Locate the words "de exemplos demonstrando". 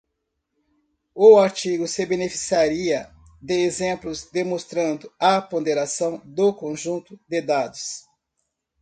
3.39-5.13